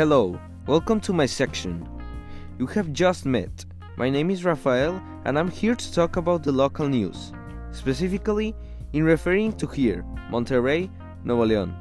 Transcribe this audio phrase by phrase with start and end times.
[0.00, 1.86] Hello, welcome to my section.
[2.58, 3.66] You have just met.
[3.98, 7.34] My name is Rafael and I'm here to talk about the local news,
[7.70, 8.54] specifically
[8.94, 10.88] in referring to here, Monterrey,
[11.22, 11.74] Nuevo León.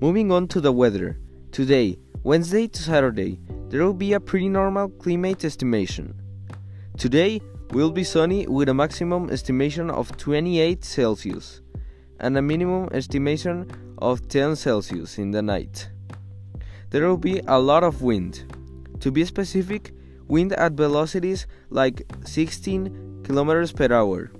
[0.00, 1.20] Moving on to the weather.
[1.52, 6.20] Today, Wednesday to Saturday, there will be a pretty normal climate estimation.
[6.96, 11.60] Today will be sunny with a maximum estimation of 28 Celsius
[12.20, 15.88] and a minimum estimation of 10 Celsius in the night.
[16.90, 18.44] There will be a lot of wind.
[19.00, 19.92] To be specific,
[20.28, 24.30] wind at velocities like 16 kilometers per hour.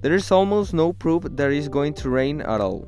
[0.00, 2.86] There is almost no proof that it is going to rain at all.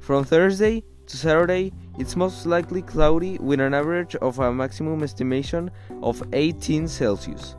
[0.00, 5.70] From Thursday to Saturday, it's most likely cloudy with an average of a maximum estimation
[6.02, 7.56] of 18 Celsius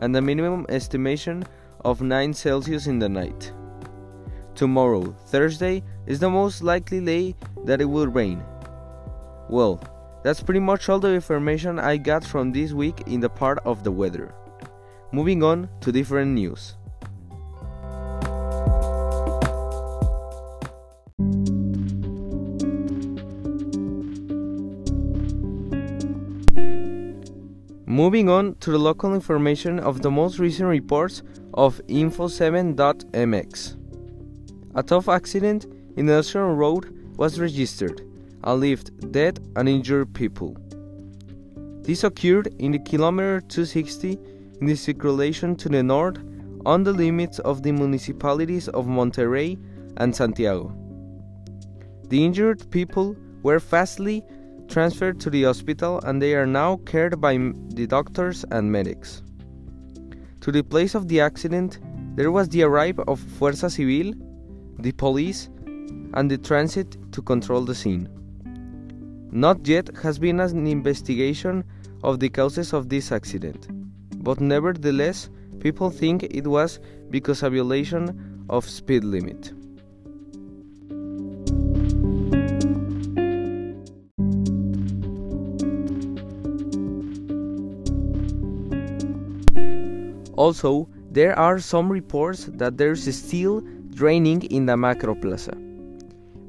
[0.00, 1.44] and a minimum estimation
[1.84, 3.52] of 9 Celsius in the night.
[4.54, 8.42] Tomorrow, Thursday, is the most likely day that it will rain.
[9.48, 9.80] Well,
[10.22, 13.84] that's pretty much all the information I got from this week in the part of
[13.84, 14.34] the weather.
[15.12, 16.74] Moving on to different news.
[27.96, 31.22] Moving on to the local information of the most recent reports
[31.54, 33.76] of Info7.mx.
[34.74, 35.64] A tough accident
[35.96, 38.02] in the National Road was registered
[38.44, 40.54] and left dead and injured people.
[41.84, 44.18] This occurred in the kilometer 260
[44.60, 46.18] in the circulation to the north
[46.66, 49.56] on the limits of the municipalities of Monterrey
[49.96, 50.70] and Santiago.
[52.10, 54.22] The injured people were fastly
[54.68, 57.36] transferred to the hospital and they are now cared by
[57.68, 59.22] the doctors and medics.
[60.40, 61.78] To the place of the accident,
[62.14, 64.14] there was the arrival of Fuerza Civil,
[64.78, 65.48] the police,
[66.14, 68.08] and the transit to control the scene.
[69.32, 71.64] Not yet has been an investigation
[72.02, 73.68] of the causes of this accident,
[74.22, 75.28] but nevertheless,
[75.60, 76.80] people think it was
[77.10, 79.52] because a violation of speed limit.
[90.36, 95.54] Also, there are some reports that there's still draining in the Macroplaza.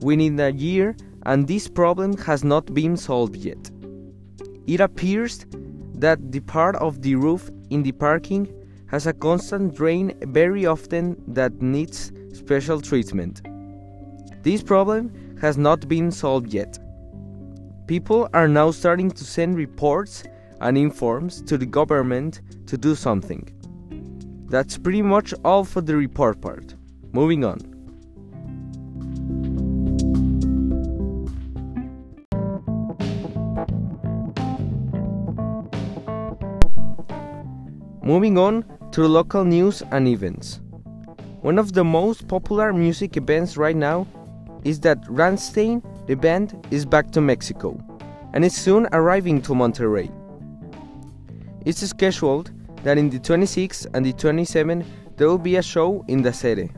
[0.01, 3.71] Within a year, and this problem has not been solved yet.
[4.67, 5.45] It appears
[5.95, 8.53] that the part of the roof in the parking
[8.87, 13.41] has a constant drain very often that needs special treatment.
[14.43, 16.77] This problem has not been solved yet.
[17.87, 20.23] People are now starting to send reports
[20.61, 23.47] and informs to the government to do something.
[24.49, 26.73] That's pretty much all for the report part.
[27.11, 27.59] Moving on.
[38.01, 40.61] Moving on to local news and events.
[41.41, 44.07] One of the most popular music events right now
[44.63, 47.77] is that Rammstein, the band, is back to Mexico
[48.33, 50.09] and is soon arriving to Monterrey.
[51.65, 52.53] It's scheduled
[52.87, 54.85] that in the 26th and the 27th
[55.17, 56.71] there will be a show in the city.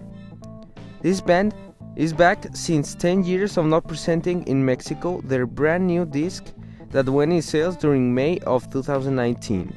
[1.03, 1.53] This band
[1.96, 6.46] is back since 10 years of not presenting in Mexico their brand new disc
[6.90, 9.72] that went in sales during May of 2019.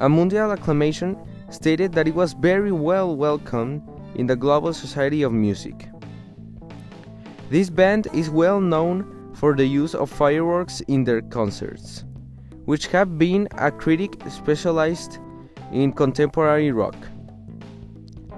[0.00, 1.16] A mundial acclamation
[1.48, 3.82] stated that it was very well welcomed
[4.16, 5.88] in the global society of music.
[7.50, 12.02] This band is well known for the use of fireworks in their concerts
[12.68, 15.18] which have been a critic specialized
[15.72, 16.94] in contemporary rock.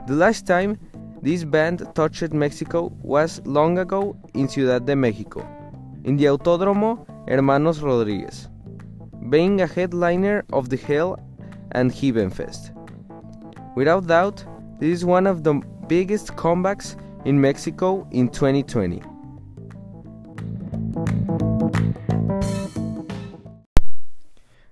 [0.07, 0.79] The last time
[1.21, 5.45] this band touched Mexico was long ago in Ciudad de Mexico,
[6.05, 8.49] in the Autódromo Hermanos Rodriguez,
[9.31, 11.19] being a headliner of the Hell
[11.73, 12.71] and Heaven Fest.
[13.75, 14.45] Without doubt,
[14.79, 15.55] this is one of the
[15.89, 16.95] biggest comebacks
[17.25, 19.03] in Mexico in 2020.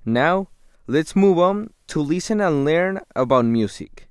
[0.08, 0.48] Now,
[0.86, 4.07] let's move on to listen and learn about music.